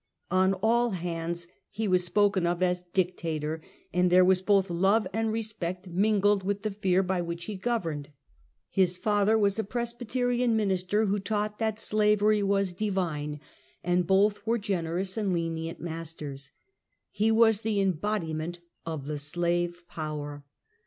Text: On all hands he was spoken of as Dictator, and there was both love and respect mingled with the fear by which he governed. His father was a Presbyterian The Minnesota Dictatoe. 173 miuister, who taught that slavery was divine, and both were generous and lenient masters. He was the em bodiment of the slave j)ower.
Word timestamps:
On 0.31 0.55
all 0.63 0.89
hands 0.97 1.47
he 1.69 1.87
was 1.87 2.03
spoken 2.03 2.47
of 2.47 2.63
as 2.63 2.81
Dictator, 2.91 3.61
and 3.93 4.09
there 4.11 4.25
was 4.25 4.41
both 4.41 4.71
love 4.71 5.05
and 5.13 5.31
respect 5.31 5.87
mingled 5.87 6.41
with 6.41 6.63
the 6.63 6.71
fear 6.71 7.03
by 7.03 7.21
which 7.21 7.45
he 7.45 7.53
governed. 7.55 8.09
His 8.71 8.97
father 8.97 9.37
was 9.37 9.59
a 9.59 9.63
Presbyterian 9.63 10.53
The 10.53 10.57
Minnesota 10.57 10.85
Dictatoe. 10.85 10.97
173 11.03 11.05
miuister, 11.05 11.09
who 11.11 11.19
taught 11.19 11.59
that 11.59 11.79
slavery 11.79 12.41
was 12.41 12.73
divine, 12.73 13.39
and 13.83 14.07
both 14.07 14.43
were 14.47 14.57
generous 14.57 15.17
and 15.17 15.31
lenient 15.31 15.79
masters. 15.79 16.49
He 17.11 17.29
was 17.29 17.61
the 17.61 17.79
em 17.79 17.93
bodiment 17.93 18.57
of 18.83 19.05
the 19.05 19.19
slave 19.19 19.83
j)ower. 19.91 20.41